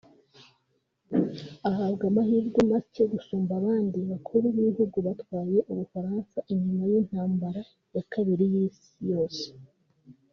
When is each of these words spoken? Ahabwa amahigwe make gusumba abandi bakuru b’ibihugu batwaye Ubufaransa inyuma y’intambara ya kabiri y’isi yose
Ahabwa 1.69 2.03
amahigwe 2.11 2.59
make 2.71 3.03
gusumba 3.13 3.51
abandi 3.59 3.97
bakuru 4.11 4.45
b’ibihugu 4.53 4.97
batwaye 5.07 5.57
Ubufaransa 5.71 6.37
inyuma 6.53 6.83
y’intambara 6.91 7.61
ya 7.95 8.03
kabiri 8.11 8.45
y’isi 8.53 8.91
yose 9.11 9.43